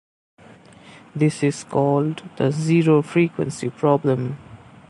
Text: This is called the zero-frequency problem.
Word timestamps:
This 1.15 1.43
is 1.43 1.63
called 1.63 2.23
the 2.37 2.49
zero-frequency 2.51 3.69
problem. 3.69 4.39